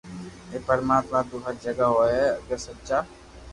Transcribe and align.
ھين 0.49 0.61
پرماتما 0.69 1.19
تو 1.29 1.35
ھر 1.45 1.53
جگھ 1.63 1.81
ھوئي 1.91 2.13
تو 2.33 2.39
اگر 2.41 2.57
سچا 2.67 2.97